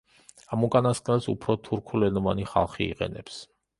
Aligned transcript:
ამ 0.55 0.63
უკანასკნელს 0.67 1.29
უფრო 1.33 1.57
თურქულენოვანი 1.67 2.49
ხალხი 2.55 2.89
იყენებს. 2.95 3.39